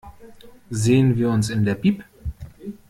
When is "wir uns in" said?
1.15-1.63